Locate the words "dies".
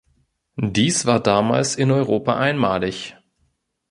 0.57-1.05